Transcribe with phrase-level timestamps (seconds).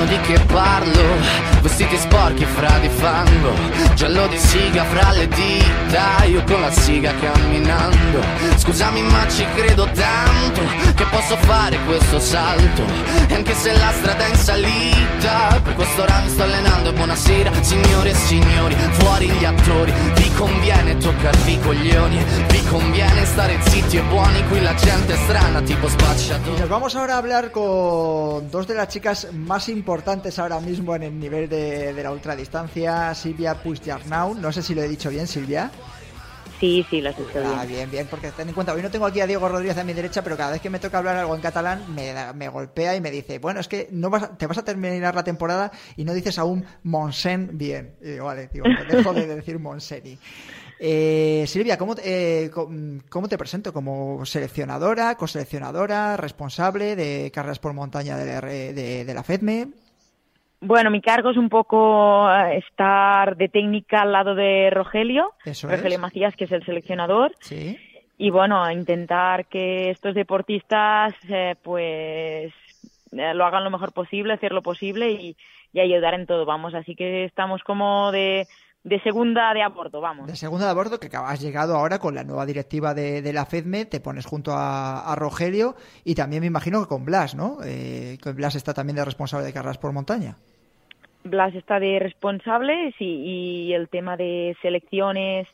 [0.00, 3.52] sanno di che parlo, vestiti sporchi fra di fango,
[3.94, 8.20] giallo di siga fra le dita, io con la siga camminando.
[8.56, 10.60] Scusami ma ci credo tanto
[10.94, 12.82] che posso fare questo salto,
[13.28, 16.92] e anche se la strada è in salita, per questo ora mi sto allenando.
[16.92, 23.58] Buonasera signore e signori, fuori gli attori, vi conviene toccarvi i coglioni, vi conviene stare
[23.68, 26.58] zitti e buoni, qui la gente è strana tipo spacciatori.
[26.58, 31.02] Nos vamos ahora a hablar con dos de las chicas más importantes ahora mismo en
[31.02, 34.34] el nivel de, de la ultradistancia, Silvia Puigdjarnau.
[34.34, 35.70] No sé si lo he dicho bien, Silvia.
[36.58, 37.68] Sí, sí, lo has dicho Ah, bien.
[37.68, 39.94] bien, bien, porque ten en cuenta, hoy no tengo aquí a Diego Rodríguez a mi
[39.94, 43.00] derecha, pero cada vez que me toca hablar algo en catalán me, me golpea y
[43.00, 46.04] me dice, bueno, es que no vas a- te vas a terminar la temporada y
[46.04, 47.94] no dices aún Monsen bien.
[48.02, 50.18] Y digo, vale, digo, pues dejo de decir Monseni.
[50.78, 52.50] Eh, Silvia, ¿cómo, te- eh,
[53.08, 53.72] ¿cómo te presento?
[53.72, 59.68] ¿Como seleccionadora, coseleccionadora, responsable de carreras por montaña de de, de la FEDME?
[60.60, 65.68] Bueno, mi cargo es un poco eh, estar de técnica al lado de Rogelio, Eso
[65.68, 66.00] Rogelio es.
[66.00, 67.78] Macías, que es el seleccionador, Sí.
[68.18, 72.52] y bueno, a intentar que estos deportistas eh, pues
[73.12, 75.36] eh, lo hagan lo mejor posible, hacer lo posible y,
[75.72, 76.74] y ayudar en todo, vamos.
[76.74, 78.46] Así que estamos como de,
[78.84, 80.26] de segunda de a bordo, vamos.
[80.26, 83.46] De segunda de bordo, que has llegado ahora con la nueva directiva de, de la
[83.46, 87.56] FEDME, te pones junto a, a Rogelio y también me imagino que con Blas, ¿no?
[87.64, 90.36] Eh, que Blas está también de responsable de carreras por montaña.
[91.24, 93.04] Blas está de responsables y,
[93.68, 95.48] y el tema de selecciones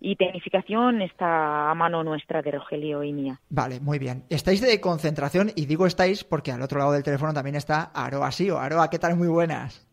[0.00, 3.40] y tecnificación está a mano nuestra de Rogelio y mía.
[3.50, 4.22] Vale, muy bien.
[4.30, 8.30] Estáis de concentración y digo estáis porque al otro lado del teléfono también está Aroa
[8.30, 8.58] Sio.
[8.60, 9.16] Aroa, ¿qué tal?
[9.16, 9.84] Muy buenas.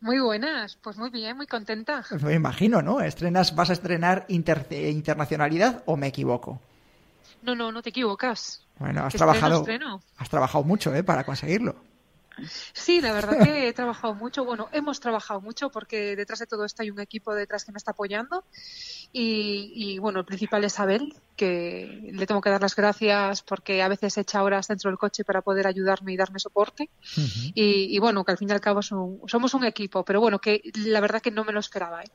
[0.00, 2.04] Muy buenas, pues muy bien, muy contenta.
[2.22, 3.00] Me imagino, ¿no?
[3.00, 6.60] ¿Estrenas, ¿Vas a estrenar inter- eh, internacionalidad o me equivoco?
[7.42, 8.64] No, no, no te equivocas.
[8.78, 10.00] Bueno, has Estreno, trabajado, estreno.
[10.18, 11.02] has trabajado mucho, ¿eh?
[11.04, 11.76] Para conseguirlo.
[12.72, 14.44] Sí, la verdad que he trabajado mucho.
[14.44, 17.78] Bueno, hemos trabajado mucho porque detrás de todo esto hay un equipo detrás que me
[17.78, 18.44] está apoyando.
[19.12, 23.80] Y, y, bueno, el principal es Abel, que le tengo que dar las gracias porque
[23.82, 26.90] a veces echa horas dentro del coche para poder ayudarme y darme soporte.
[27.54, 30.40] Y, y bueno, que al fin y al cabo un- somos un equipo, pero bueno,
[30.40, 32.02] que la verdad que no me lo esperaba.
[32.02, 32.10] ¿eh?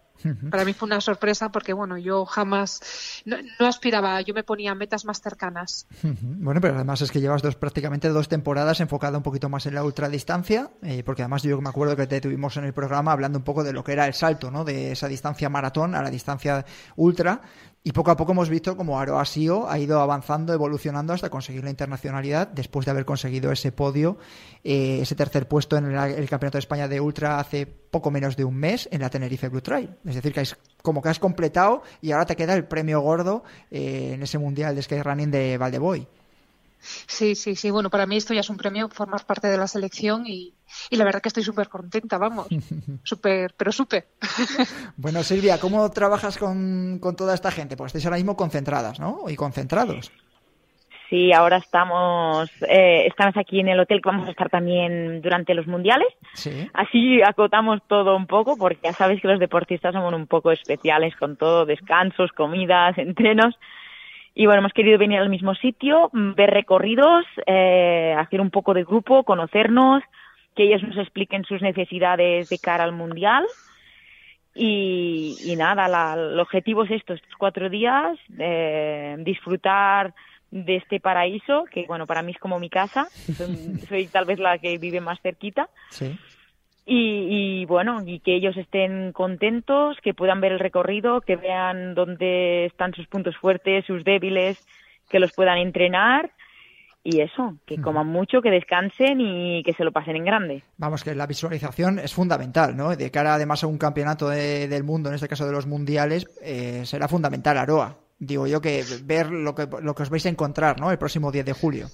[0.51, 2.81] Para mí fue una sorpresa porque bueno, yo jamás,
[3.25, 5.87] no, no aspiraba, yo me ponía metas más cercanas.
[6.21, 9.75] Bueno, pero además es que llevas dos, prácticamente dos temporadas enfocada un poquito más en
[9.75, 13.39] la ultradistancia, eh, porque además yo me acuerdo que te tuvimos en el programa hablando
[13.39, 14.63] un poco de lo que era el salto, ¿no?
[14.63, 16.65] De esa distancia maratón a la distancia
[16.95, 17.41] ultra.
[17.85, 21.65] Y poco a poco hemos visto como Aroa Sio ha ido avanzando, evolucionando hasta conseguir
[21.65, 24.17] la internacionalidad después de haber conseguido ese podio,
[24.63, 28.45] eh, ese tercer puesto en el, Campeonato de España de Ultra hace poco menos de
[28.45, 29.89] un mes en la Tenerife Blue Trail.
[30.05, 33.43] Es decir, que has- como que has completado y ahora te queda el premio gordo
[33.69, 36.07] eh, en ese Mundial de Skyrunning de Valdeboy.
[36.83, 37.71] Sí, sí, sí.
[37.71, 40.53] Bueno, para mí esto ya es un premio, formar parte de la selección y,
[40.89, 42.47] y la verdad que estoy súper contenta, vamos.
[43.03, 44.07] Súper, pero súper.
[44.97, 47.77] Bueno, Silvia, ¿cómo trabajas con, con toda esta gente?
[47.77, 49.21] Pues estáis ahora mismo concentradas, ¿no?
[49.27, 50.11] Y concentrados.
[51.13, 55.53] Sí, ahora estamos, eh, estamos aquí en el hotel que vamos a estar también durante
[55.53, 56.07] los mundiales.
[56.33, 56.67] Sí.
[56.73, 61.15] Así acotamos todo un poco porque ya sabéis que los deportistas somos un poco especiales
[61.15, 63.53] con todo, descansos, comidas, entrenos.
[64.35, 68.73] Y bueno, hemos querido venir al mismo sitio, mm, ver recorridos, eh, hacer un poco
[68.73, 70.01] de grupo, conocernos,
[70.55, 73.45] que ellos nos expliquen sus necesidades de cara al mundial.
[74.55, 80.13] Y, y nada, la- el objetivo es esto, estos cuatro días, eh, disfrutar
[80.51, 83.07] de este paraíso, que bueno, para mí es como mi casa,
[83.37, 86.15] soy, soy tal vez la que vive más cerquita, Sí.
[86.85, 91.95] Y, y, bueno, y que ellos estén contentos, que puedan ver el recorrido, que vean
[91.95, 94.65] dónde están sus puntos fuertes, sus débiles,
[95.09, 96.31] que los puedan entrenar
[97.03, 100.63] y eso, que coman mucho, que descansen y que se lo pasen en grande.
[100.77, 102.95] Vamos, que la visualización es fundamental, ¿no?
[102.95, 106.83] De cara además a un campeonato del mundo, en este caso de los mundiales, eh,
[106.85, 107.97] será fundamental Aroa.
[108.19, 110.91] Digo yo que ver lo que, lo que os vais a encontrar, ¿no?
[110.91, 111.87] El próximo 10 de julio.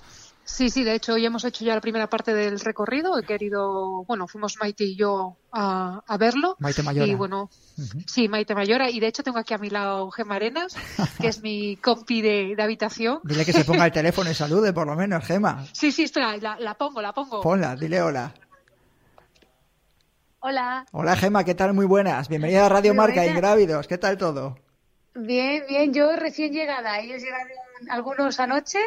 [0.52, 3.18] Sí, sí, de hecho hoy hemos hecho ya la primera parte del recorrido.
[3.18, 6.58] He querido, bueno, fuimos Maite y yo a, verlo.
[6.60, 7.08] Maite Mayora.
[7.08, 7.50] Y bueno,
[8.08, 8.90] sí, Maite Mayora.
[8.90, 10.76] Y de hecho tengo aquí a mi lado Gema Arenas,
[11.22, 13.20] que es mi compi de, habitación.
[13.24, 15.66] Dile que se ponga el teléfono y salude, por lo menos, Gema.
[15.72, 17.42] Sí, sí, espera, la, pongo, la pongo.
[17.42, 18.34] Ponla, dile hola.
[20.40, 20.86] Hola.
[20.92, 21.74] Hola, Gema, ¿qué tal?
[21.74, 22.28] Muy buenas.
[22.28, 23.88] Bienvenida a Radio Marca y Grávidos.
[23.88, 24.58] ¿Qué tal todo?
[25.14, 25.94] Bien, bien.
[25.94, 27.00] Yo recién llegada.
[27.00, 27.48] Ellos llegaron
[27.90, 28.80] algunos anoche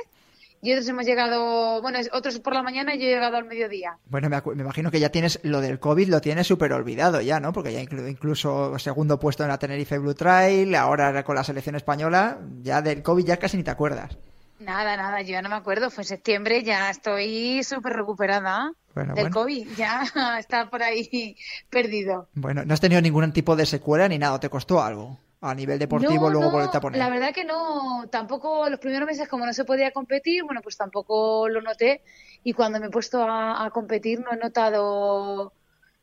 [0.64, 3.99] y otros hemos llegado, bueno, otros por la mañana y yo he llegado al mediodía.
[4.06, 7.53] Bueno, me, imagino que ya tienes lo del COVID, lo tienes súper olvidado ya, ¿no?
[7.53, 12.38] Porque ya incluso segundo puesto en la Tenerife Blue Trail, ahora con la selección española,
[12.62, 14.17] ya del COVID ya casi ni te acuerdas.
[14.61, 19.31] Nada, nada, yo ya no me acuerdo, fue en septiembre, ya estoy súper recuperada del
[19.31, 20.05] COVID, ya
[20.38, 21.37] está por ahí
[21.70, 22.29] perdido.
[22.35, 25.19] Bueno, no has tenido ningún tipo de secuela ni nada, ¿te costó algo?
[25.43, 26.99] A nivel deportivo luego por volverte a poner?
[26.99, 30.77] La verdad que no, tampoco los primeros meses como no se podía competir, bueno, pues
[30.77, 32.03] tampoco lo noté
[32.44, 35.53] y cuando me he puesto a competir no he notado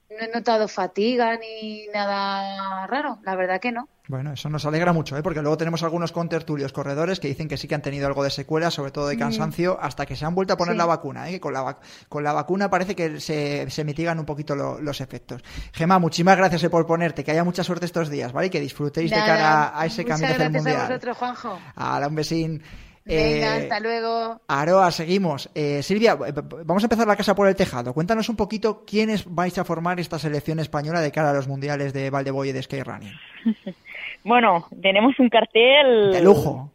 [0.10, 3.88] no he notado fatiga ni nada raro, la verdad que no.
[4.10, 5.22] Bueno, eso nos alegra mucho, ¿eh?
[5.22, 8.32] porque luego tenemos algunos contertulios corredores que dicen que sí que han tenido algo de
[8.32, 9.20] secuela, sobre todo de mm.
[9.20, 11.30] cansancio, hasta que se han vuelto a poner la vacuna.
[11.30, 11.40] ¿eh?
[11.40, 11.78] Con, la
[12.10, 15.44] con la vacuna parece que se, se mitigan un poquito los efectos.
[15.74, 18.48] Gema, muchísimas gracias eh, por ponerte, que haya mucha suerte estos días, ¿vale?
[18.48, 20.78] Y que disfrutéis de cara a ese camino hacia el mundial.
[20.78, 21.60] A vosotros, Juanjo.
[22.08, 22.64] un besín.
[23.06, 24.42] Venga, eh, hasta luego.
[24.48, 25.50] Aroa, seguimos.
[25.56, 26.34] Eh, Silvia, eh,
[26.66, 27.94] vamos a empezar la casa por el tejado.
[27.94, 31.94] Cuéntanos un poquito quiénes vais a formar esta selección española de cara a los mundiales
[31.94, 33.14] de Valdeboy y de Skyrunning.
[34.24, 36.12] bueno, tenemos un cartel.
[36.12, 36.72] De lujo.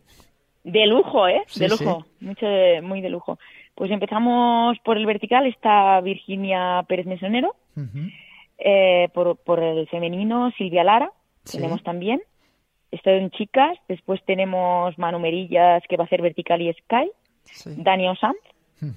[0.65, 1.43] De lujo, ¿eh?
[1.57, 2.07] de lujo.
[2.21, 2.47] Mucho
[2.83, 3.39] muy de lujo.
[3.75, 7.55] Pues empezamos por el vertical, está Virginia Pérez Mesonero.
[9.13, 11.11] por, por el femenino, Silvia Lara.
[11.45, 12.23] Tenemos también.
[12.95, 13.77] Esto en chicas.
[13.89, 17.11] Después tenemos Manu Merillas, que va a hacer vertical y sky.
[17.77, 18.37] Dani Osanz,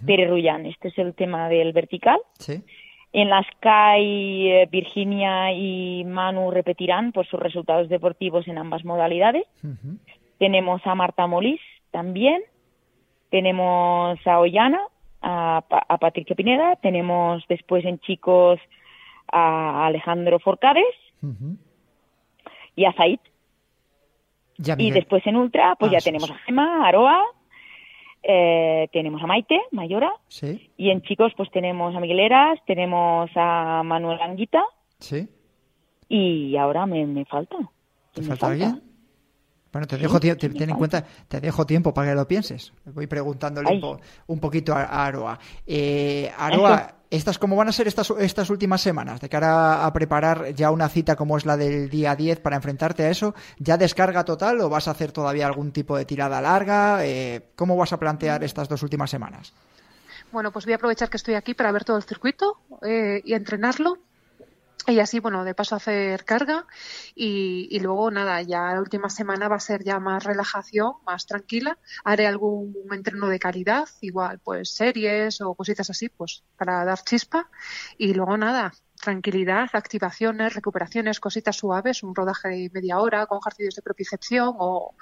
[0.06, 0.68] Pere Rullán.
[0.68, 2.20] Este es el tema del vertical.
[3.14, 9.48] En la Sky, eh, Virginia y Manu repetirán por sus resultados deportivos en ambas modalidades.
[10.38, 12.44] Tenemos a Marta Molís también.
[13.32, 14.82] Tenemos a Ollana,
[15.24, 16.76] a, a, Patricia Pineda.
[16.76, 18.60] Tenemos después en chicos
[19.32, 20.96] a Alejandro Forcades
[22.76, 23.20] y a Zaid
[24.78, 27.22] y después en Ultra, pues ya tenemos a Gemma, Aroa,
[28.24, 30.12] eh, tenemos a Maite, Mayora.
[30.28, 30.72] Sí.
[30.78, 34.64] Y en chicos, pues tenemos a Migueleras, tenemos a Manuel Anguita.
[35.00, 35.30] Sí.
[36.10, 37.58] Y ahora me, me falta.
[38.14, 38.82] ¿Te falta, alguien?
[39.78, 42.74] Bueno, te dejo, ten en cuenta, te dejo tiempo para que lo pienses.
[42.84, 43.80] Voy preguntándole
[44.26, 45.38] un, poquito a, Aroa.
[45.68, 50.56] Eh, Aroa, estas cómo van a ser estas, estas últimas semanas de cara a preparar
[50.56, 53.36] ya una cita como es la del día 10 para enfrentarte a eso?
[53.60, 57.06] ¿Ya descarga total o vas a hacer todavía algún tipo de tirada larga?
[57.06, 59.54] Eh, ¿Cómo vas a plantear estas dos últimas semanas?
[60.32, 63.36] Bueno, pues voy a aprovechar que estoy aquí para ver todo el circuito eh, y
[63.36, 64.00] entrenarlo
[64.88, 66.66] y así, bueno, de paso hacer carga
[67.16, 71.26] y, y, luego nada, ya la última semana va a ser ya más relajación, más
[71.26, 71.78] tranquila.
[72.06, 77.50] Haré algún entreno de calidad, igual pues series o cositas así, pues para dar chispa.
[77.98, 78.74] Y luego nada,
[79.08, 84.96] tranquilidad, activaciones, recuperaciones, cositas suaves, un rodaje de media hora con ejercicios de propiocepción o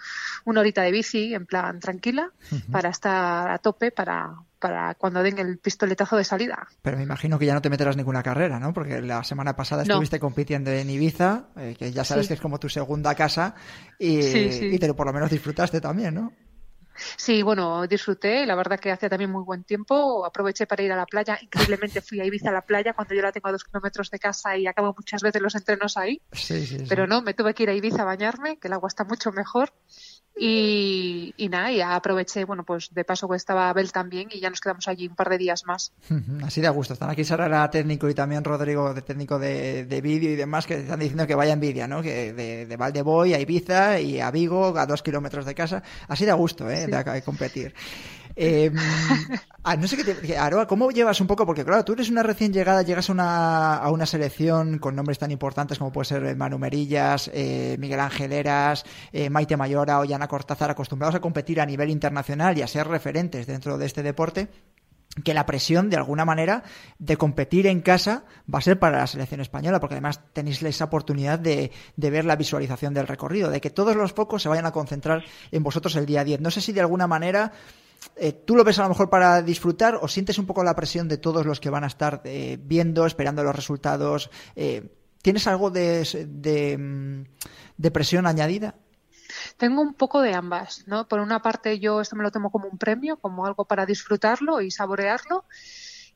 [0.45, 2.29] una horita de bici en plan tranquila
[2.71, 6.67] para estar a tope para, para cuando den el pistoletazo de salida.
[6.83, 8.73] Pero me imagino que ya no te meterás ninguna carrera, ¿no?
[8.73, 12.59] Porque la semana pasada estuviste compitiendo en Ibiza, eh, que ya sabes que es como
[12.59, 13.55] tu segunda casa,
[13.97, 16.31] y, y te, por lo menos disfrutaste también, ¿no?
[17.17, 18.45] Sí, bueno, disfruté.
[18.45, 20.25] La verdad que hacía también muy buen tiempo.
[20.25, 21.37] Aproveché para ir a la playa.
[21.41, 24.19] Increíblemente fui a Ibiza a la playa cuando yo la tengo a dos kilómetros de
[24.19, 26.21] casa y acabo muchas veces los entrenos ahí.
[26.31, 28.87] Sí, sí, Pero no, me tuve que ir a Ibiza a bañarme, que el agua
[28.87, 29.73] está mucho mejor.
[30.37, 34.59] Y, nada, ya aproveché, bueno, pues de paso que estaba Abel también y ya nos
[34.59, 35.93] quedamos allí un par de días más.
[36.43, 36.93] Así de gusto.
[36.93, 40.75] Están aquí Sara era técnico y también Rodrigo, de técnico de, vídeo y demás, que
[40.75, 42.01] están diciendo que vaya envidia, ¿no?
[42.01, 45.83] Que de, de Valdeboy a Ibiza y a Vigo, a dos kilómetros de casa.
[46.07, 46.87] Así de gusto, ¿eh?
[46.87, 47.73] De, de competir.
[48.35, 48.71] Eh,
[49.79, 51.45] no sé qué te, Aroa, ¿cómo llevas un poco?
[51.45, 55.17] Porque claro, tú eres una recién llegada, llegas a una, a una selección con nombres
[55.17, 60.05] tan importantes como puede ser Manu Merillas, eh, Miguel Ángel Eras, eh, Maite Mayora o
[60.05, 64.03] Yana Cortázar, acostumbrados a competir a nivel internacional y a ser referentes dentro de este
[64.03, 64.49] deporte.
[65.23, 66.63] que la presión, de alguna manera,
[66.99, 70.85] de competir en casa va a ser para la selección española, porque además tenéis esa
[70.85, 74.65] oportunidad de, de, ver la visualización del recorrido, de que todos los focos se vayan
[74.65, 76.41] a concentrar en vosotros el día 10.
[76.41, 77.53] No sé si de alguna manera
[78.15, 81.07] eh, tú lo ves a lo mejor para disfrutar o sientes un poco la presión
[81.07, 84.29] de todos los que van a estar eh, viendo, esperando los resultados.
[84.55, 84.89] Eh,
[85.21, 87.23] ¿Tienes algo de, mm,
[87.77, 88.75] de presión añadida?
[89.57, 91.07] Tengo un poco de ambas, ¿no?
[91.07, 94.61] Por una parte yo esto me lo tomo como un premio, como algo para disfrutarlo
[94.61, 95.45] y saborearlo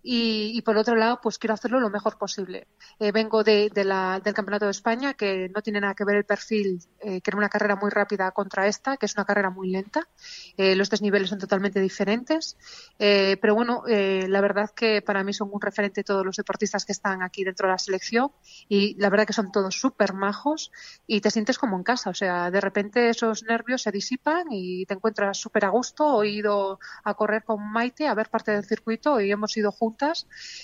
[0.02, 2.68] y, y, por otro lado, pues quiero hacerlo lo mejor posible.
[3.00, 6.24] Eh, vengo de, la, del Campeonato de España, que no tiene nada que ver el
[6.24, 9.70] perfil, eh, que era una carrera muy rápida contra esta, que es una carrera muy
[9.70, 10.08] lenta.
[10.56, 12.58] Eh, los desniveles son totalmente diferentes.
[12.98, 16.86] Eh, pero bueno, eh, la verdad que para mí son un referente todos los deportistas
[16.86, 18.32] que están aquí dentro de la selección
[18.70, 20.72] y la verdad que son todos súper majos
[21.08, 22.10] y te sientes como en casa.
[22.10, 26.24] O sea, de repente esos nervios se disipan y te encuentras súper a gusto.
[26.24, 29.89] He ido a correr con Maite a ver parte del circuito y hemos ido juntos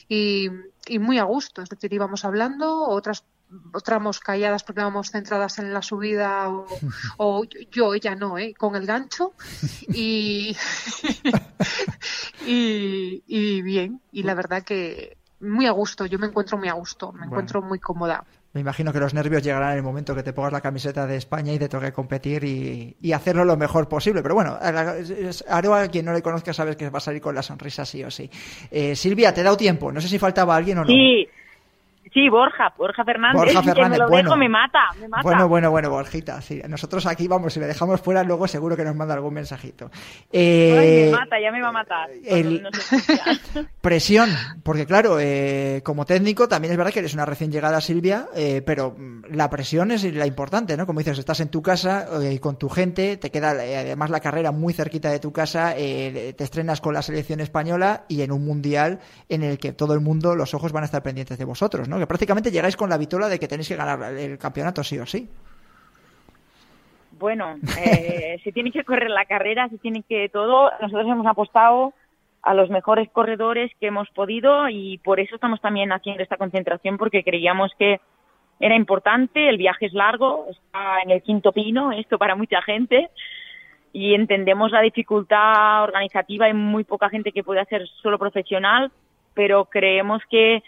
[0.07, 0.49] y,
[0.87, 1.61] y, muy a gusto.
[1.61, 3.23] Es decir, íbamos hablando, otras
[3.83, 6.65] tramos calladas porque íbamos centradas en la subida o,
[7.17, 8.53] o yo, ella no, ¿eh?
[8.57, 9.33] con el gancho
[9.87, 10.55] y,
[12.45, 14.01] y, y, bien.
[14.11, 17.31] Y la verdad que muy a gusto, yo me encuentro muy a gusto, me bueno.
[17.33, 18.25] encuentro muy cómoda.
[18.55, 21.17] Me imagino que los nervios llegarán en el momento que te pongas la camiseta de
[21.17, 24.21] España y te toque competir y, y hacerlo lo mejor posible.
[24.23, 24.95] Pero bueno, a
[25.49, 28.09] Aroa, quien no le conozca, sabes que va a salir con la sonrisa sí o
[28.09, 28.29] sí.
[28.71, 29.91] Eh, Silvia, ¿te he dado tiempo?
[29.91, 30.87] No sé si faltaba alguien o no.
[30.87, 31.27] Sí.
[32.13, 33.41] Sí, Borja, Borja Fernández.
[33.41, 34.29] Borja Fernández, me lo bueno.
[34.29, 35.23] dejo, me mata, me mata.
[35.23, 36.41] Bueno, bueno, bueno, Borjita.
[36.41, 36.61] Sí.
[36.67, 39.89] Nosotros aquí, vamos, si le dejamos fuera, luego seguro que nos manda algún mensajito.
[40.31, 42.09] Eh, Ay, me mata, ya me va a matar.
[42.23, 42.63] El...
[42.63, 42.69] No
[43.81, 44.29] Presión,
[44.63, 48.61] porque claro, eh, como técnico también es verdad que eres una recién llegada, Silvia, eh,
[48.65, 48.95] pero
[49.29, 50.85] la presión es la importante, ¿no?
[50.85, 54.19] Como dices, estás en tu casa eh, con tu gente, te queda eh, además la
[54.19, 58.31] carrera muy cerquita de tu casa, eh, te estrenas con la selección española y en
[58.31, 61.45] un mundial en el que todo el mundo, los ojos van a estar pendientes de
[61.45, 61.94] vosotros, ¿no?
[61.99, 65.05] Que prácticamente llegáis con la vitola de que tenéis que ganar el campeonato sí o
[65.05, 65.29] sí.
[67.17, 70.71] Bueno, eh, se tiene que correr la carrera, se tiene que todo.
[70.81, 71.93] Nosotros hemos apostado
[72.41, 76.97] a los mejores corredores que hemos podido y por eso estamos también haciendo esta concentración
[76.97, 77.99] porque creíamos que
[78.59, 83.09] era importante, el viaje es largo, está en el quinto pino, esto para mucha gente,
[83.91, 88.91] y entendemos la dificultad organizativa, hay muy poca gente que puede hacer solo profesional,
[89.33, 90.63] pero creemos que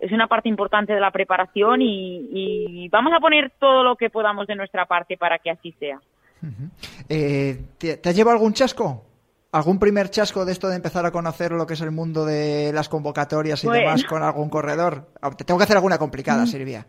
[0.00, 4.10] es una parte importante de la preparación y, y, vamos a poner todo lo que
[4.10, 5.98] podamos de nuestra parte para que así sea.
[6.42, 6.70] Uh -huh.
[7.08, 9.04] eh, ¿te, ¿Te has llevado algún chasco?
[9.52, 12.72] ¿Algún primer chasco de esto de empezar a conocer lo que es el mundo de
[12.74, 13.86] las convocatorias y bueno.
[13.86, 15.06] demás con algún corredor?
[15.38, 16.84] Te tengo que hacer alguna complicada, Silvia.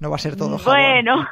[0.00, 0.76] No va a ser todo jabón.
[0.76, 1.26] Bueno,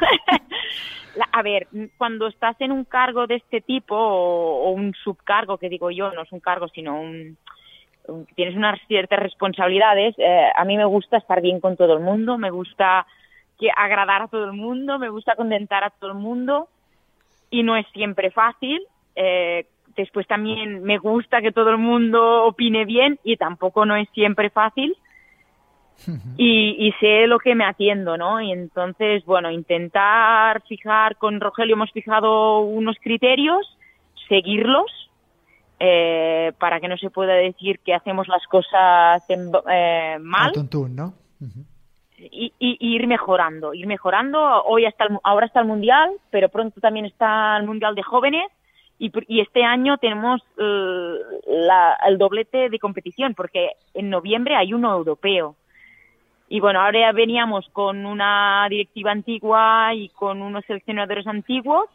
[1.32, 1.68] a ver,
[1.98, 6.10] cuando estás en un cargo de este tipo o, o, un subcargo, que digo yo,
[6.12, 7.36] no es un cargo, sino un,
[8.34, 10.14] tienes unas ciertas responsabilidades.
[10.18, 13.06] Eh, a mí me gusta estar bien con todo el mundo, me gusta
[13.58, 16.68] que agradar a todo el mundo, me gusta contentar a todo el mundo
[17.50, 18.80] y no es siempre fácil.
[19.16, 24.08] Eh, después también me gusta que todo el mundo opine bien y tampoco no es
[24.10, 24.96] siempre fácil.
[26.36, 28.40] Y, y, sé lo que me atiendo, ¿no?
[28.40, 33.76] Y entonces, bueno, intentar fijar, con Rogelio hemos fijado unos criterios,
[34.28, 35.07] seguirlos,
[35.80, 40.52] eh, para que no se pueda decir que hacemos las cosas en, eh, mal.
[40.52, 41.14] Tuntún, ¿no?
[41.40, 41.64] Uh -huh.
[42.18, 44.64] y, y, y, ir mejorando, ir mejorando.
[44.64, 48.50] Hoy está el, ahora está el mundial, pero pronto también está el mundial de jóvenes
[48.98, 51.14] y, y este año tenemos uh,
[51.46, 55.54] la, el doblete de competición porque en noviembre hay uno europeo.
[56.48, 61.88] Y bueno, ahora veníamos con una directiva antigua y con unos seleccionadores antiguos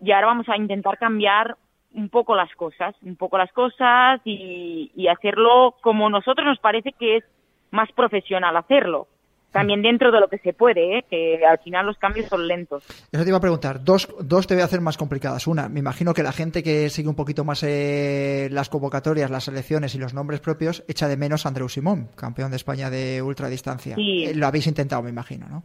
[0.00, 1.56] y ahora vamos a intentar cambiar
[1.94, 6.92] un poco las cosas, un poco las cosas y, y hacerlo como nosotros nos parece
[6.92, 7.24] que es
[7.70, 9.08] más profesional hacerlo.
[9.50, 11.04] También dentro de lo que se puede, ¿eh?
[11.08, 12.84] que al final los cambios son lentos.
[13.10, 13.82] Eso te iba a preguntar.
[13.82, 15.46] Dos, dos te voy a hacer más complicadas.
[15.46, 19.44] Una, me imagino que la gente que sigue un poquito más eh, las convocatorias, las
[19.44, 23.22] selecciones y los nombres propios echa de menos a Andreu Simón, campeón de España de
[23.22, 23.94] ultradistancia.
[23.96, 24.26] Sí.
[24.26, 25.62] Eh, lo habéis intentado, me imagino, ¿no?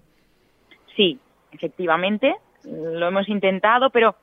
[0.95, 1.19] Sí,
[1.51, 2.33] efectivamente.
[2.63, 4.15] Lo hemos intentado, pero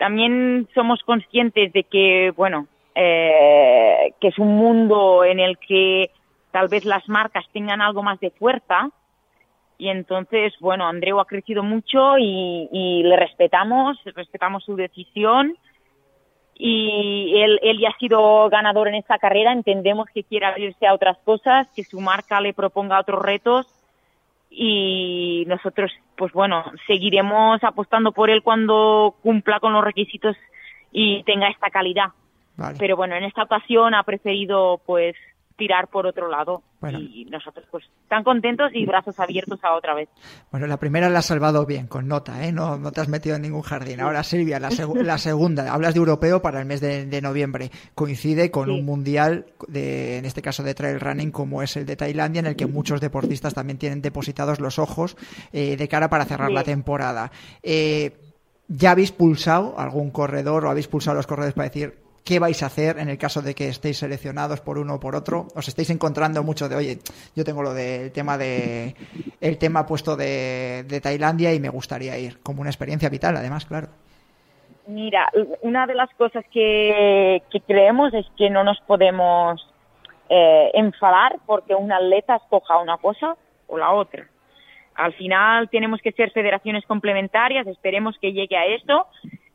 [0.00, 6.10] también somos conscientes de que, bueno, eh, que es un mundo en el que
[6.52, 8.88] tal vez las marcas tengan algo más de fuerza.
[9.76, 15.54] Y entonces, bueno, Andreu ha crecido mucho y, le respetamos, respetamos su decisión.
[16.54, 20.94] Y él, él ya ha sido ganador en esta carrera, entendemos que quiere abrirse a
[20.94, 23.66] otras cosas, que su marca le proponga otros retos
[24.50, 30.36] y nosotros, pues bueno, seguiremos apostando por él cuando cumpla con los requisitos
[30.92, 32.08] y tenga esta calidad.
[32.78, 35.14] Pero bueno, en esta ocasión ha preferido pues
[35.60, 36.62] tirar por otro lado.
[36.90, 40.08] Y nosotros, pues, tan contentos y brazos abiertos a otra vez.
[40.50, 42.50] Bueno, la primera la has salvado bien, con nota, ¿eh?
[42.50, 44.00] No, no te has metido en ningún jardín.
[44.00, 47.70] Ahora, Silvia, la, la segunda, hablas de europeo para el mes de, noviembre.
[47.94, 51.96] Coincide con un mundial, de, en este caso de trail running, como es el de
[51.96, 55.18] Tailandia, en el que muchos deportistas también tienen depositados los ojos
[55.52, 57.30] eh, de cara para cerrar la temporada.
[57.62, 58.16] Eh,
[58.68, 62.66] ¿Ya habéis pulsado algún corredor o habéis pulsado los corredores para decir qué vais a
[62.66, 65.46] hacer en el caso de que estéis seleccionados por uno o por otro.
[65.54, 66.98] Os estáis encontrando mucho de, oye,
[67.34, 68.94] yo tengo lo del tema de
[69.40, 73.88] el tema puesto de, Tailandia y me gustaría ir, como una experiencia vital, además, claro.
[74.86, 75.30] Mira,
[75.62, 79.66] una de las cosas que, creemos es que no nos podemos
[80.28, 83.36] eh, enfadar porque un atleta escoja una cosa
[83.68, 84.26] o la otra.
[84.96, 89.06] Al final tenemos que ser federaciones complementarias, esperemos que llegue a esto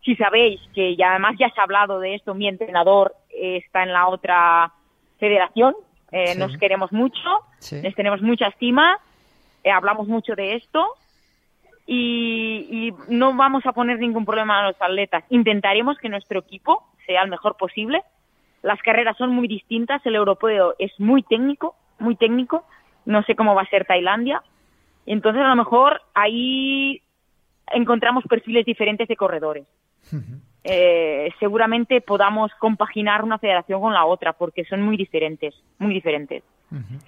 [0.05, 3.91] si sabéis que ya además ya se ha hablado de esto, mi entrenador está en
[3.91, 4.71] la otra
[5.19, 5.75] federación,
[6.12, 7.27] eh, nos queremos mucho,
[7.71, 9.00] les tenemos mucha estima,
[9.63, 10.85] eh, hablamos mucho de esto
[11.88, 15.24] y, no vamos a poner ningún problema a los atletas.
[15.29, 18.03] Intentaremos que nuestro equipo sea el mejor posible.
[18.62, 22.65] Las carreras son muy distintas, el europeo es muy técnico, muy técnico,
[23.05, 24.43] no sé cómo va a ser Tailandia.
[25.05, 27.01] Entonces a lo mejor ahí
[27.67, 29.67] encontramos perfiles diferentes de corredores.
[30.63, 36.43] Eh, seguramente podamos compaginar una federación con la otra, porque son muy diferentes, muy diferentes.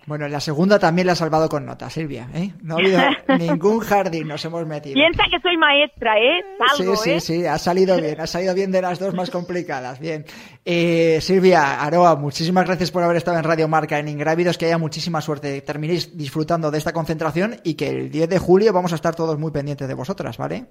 [0.06, 2.30] Bueno, la segunda también la ha salvado con nota, Silvia.
[2.34, 2.54] ¿eh?
[2.62, 3.00] No ha habido
[3.40, 4.94] ningún jardín, nos hemos metido.
[4.94, 6.46] Piensa que soy maestra, ¿eh?
[6.78, 7.20] sí, sí, ¿eh?
[7.20, 10.00] sí, ha salido bien, ha salido bien de las dos más complicadas.
[10.00, 10.26] Bien.
[10.64, 14.78] Eh, Silvia, Aroa, muchísimas gracias por haber estado en Radio Marca en Ingrávidos, que haya
[14.78, 18.96] muchísima suerte, terminéis disfrutando de esta concentración y que el 10 de julio vamos a
[18.96, 20.68] estar todos muy pendientes de vosotras, ¿vale?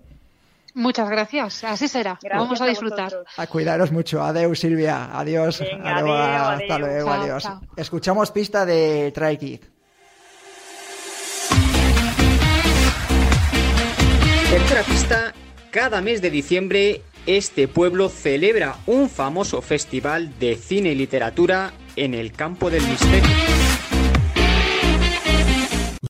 [0.77, 2.19] Muchas gracias, así será.
[2.35, 3.11] Vamos a disfrutar.
[3.39, 4.23] A, cuidaros mucho.
[4.23, 5.09] Adiós, Silvia.
[5.19, 5.63] Adiós.
[5.63, 7.11] Hasta luego.
[7.11, 7.49] adiós.
[7.79, 9.61] Escuchamos pista de Try Kid.
[14.51, 15.35] Tercera pista.
[15.71, 22.13] Cada mes de diciembre, este pueblo celebra un famoso festival de cine y literatura en
[22.13, 23.86] el campo del misterio.